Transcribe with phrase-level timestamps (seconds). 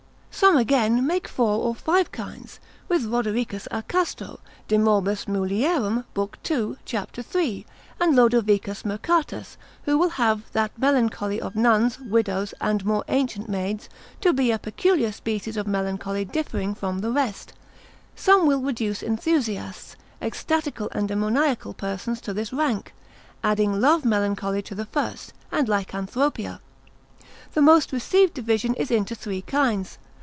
[0.33, 2.59] Some again make four or five kinds,
[2.89, 5.79] with Rodericus a Castro, de morbis mulier.
[6.07, 6.37] lib.
[6.41, 6.77] 2.
[6.83, 7.11] cap.
[7.13, 7.63] 3.
[7.99, 8.33] and Lod.
[8.33, 8.49] Mercatus,
[8.87, 9.29] who in his second book de mulier.
[9.29, 9.29] affect.
[9.29, 9.85] cap.
[9.85, 9.97] 4.
[9.97, 13.87] will have that melancholy of nuns, widows, and more ancient maids,
[14.21, 17.53] to be a peculiar species of melancholy differing from the rest:
[18.15, 22.95] some will reduce enthusiasts, ecstatical and demoniacal persons to this rank,
[23.43, 26.61] adding love melancholy to the first, and lycanthropia.
[27.53, 29.99] The most received division is into three kinds.